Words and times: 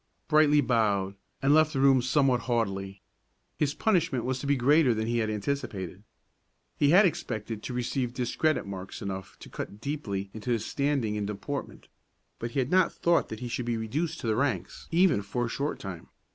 Brightly 0.27 0.61
bowed, 0.61 1.13
and 1.43 1.53
left 1.53 1.73
the 1.73 1.79
room 1.79 2.01
somewhat 2.01 2.39
haughtily. 2.49 3.03
His 3.55 3.75
punishment 3.75 4.25
was 4.25 4.39
to 4.39 4.47
be 4.47 4.55
greater 4.55 4.95
than 4.95 5.05
he 5.05 5.19
had 5.19 5.29
anticipated. 5.29 6.01
He 6.75 6.89
had 6.89 7.05
expected 7.05 7.61
to 7.61 7.73
receive 7.75 8.11
discredit 8.11 8.65
marks 8.65 9.03
enough 9.03 9.37
to 9.37 9.47
cut 9.47 9.79
deeply 9.79 10.31
into 10.33 10.49
his 10.49 10.65
standing 10.65 11.13
in 11.13 11.27
deportment; 11.27 11.87
but 12.39 12.49
he 12.49 12.57
had 12.57 12.71
not 12.71 12.91
thought 12.91 13.29
that 13.29 13.41
he 13.41 13.47
should 13.47 13.67
be 13.67 13.77
reduced 13.77 14.19
to 14.21 14.25
the 14.27 14.35
ranks, 14.35 14.87
even 14.89 15.21
for 15.21 15.45
a 15.45 15.49
short 15.49 15.77
time. 15.77 16.07